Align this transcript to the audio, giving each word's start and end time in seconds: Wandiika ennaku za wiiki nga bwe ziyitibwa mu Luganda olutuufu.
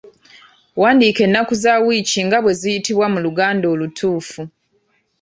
Wandiika 0.81 1.21
ennaku 1.27 1.53
za 1.63 1.73
wiiki 1.85 2.19
nga 2.27 2.37
bwe 2.41 2.53
ziyitibwa 2.59 3.05
mu 3.13 3.19
Luganda 3.25 3.65
olutuufu. 3.73 4.41